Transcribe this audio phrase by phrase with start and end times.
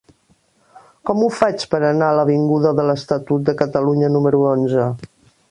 [1.09, 4.91] Com ho faig per anar a l'avinguda de l'Estatut de Catalunya número onze?